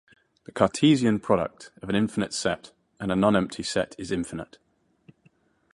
The 0.45 0.51
Cartesian 0.51 1.19
product 1.19 1.69
of 1.83 1.87
an 1.87 1.95
infinite 1.95 2.33
set 2.33 2.71
and 2.99 3.11
a 3.11 3.15
nonempty 3.15 3.63
set 3.63 3.93
is 3.99 4.11
infinite. 4.11 4.57